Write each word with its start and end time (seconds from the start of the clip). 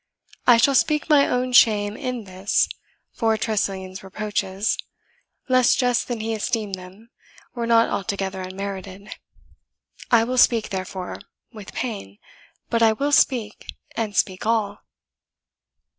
I 0.47 0.57
shall 0.57 0.73
speak 0.73 1.09
my 1.11 1.27
own 1.27 1.53
shame 1.53 1.95
in 1.95 2.23
this, 2.23 2.67
for 3.13 3.37
Tressilian's 3.37 4.01
reproaches, 4.01 4.75
less 5.47 5.75
just 5.75 6.07
than 6.07 6.21
he 6.21 6.33
esteemed 6.33 6.73
them, 6.73 7.11
were 7.53 7.67
not 7.67 7.87
altogether 7.87 8.41
unmerited. 8.41 9.15
I 10.09 10.23
will 10.23 10.39
speak, 10.39 10.69
therefore, 10.71 11.21
with 11.53 11.73
pain, 11.73 12.17
but 12.67 12.81
I 12.81 12.93
will 12.93 13.11
speak, 13.11 13.75
and 13.95 14.15
speak 14.15 14.43
all." 14.43 14.79